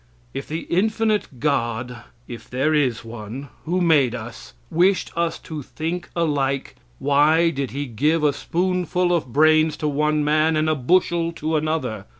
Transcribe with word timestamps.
If 0.33 0.47
the 0.47 0.61
infinite 0.61 1.39
God, 1.39 2.01
if 2.27 2.49
there 2.49 2.73
is 2.73 3.05
one, 3.05 3.49
who 3.65 3.81
made 3.81 4.15
us, 4.15 4.55
wished 4.71 5.15
us 5.15 5.37
to 5.45 5.61
think 5.61 6.09
alike, 6.15 6.73
why 6.97 7.51
did 7.51 7.69
he 7.69 7.85
give 7.85 8.23
a 8.23 8.33
spoonful 8.33 9.13
of 9.13 9.31
brains 9.31 9.77
to 9.77 9.87
one 9.87 10.23
man, 10.23 10.55
and 10.55 10.67
a 10.67 10.73
bushel 10.73 11.31
to 11.33 11.55
another? 11.55 12.07